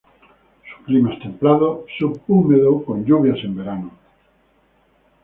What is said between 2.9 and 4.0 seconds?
lluvias en verano.